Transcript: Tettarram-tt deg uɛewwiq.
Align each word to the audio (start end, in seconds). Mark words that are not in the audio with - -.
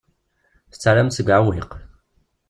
Tettarram-tt 0.71 1.17
deg 1.19 1.27
uɛewwiq. 1.29 1.71